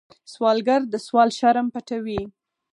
[0.33, 2.21] سوالګر د سوال شرم پټوي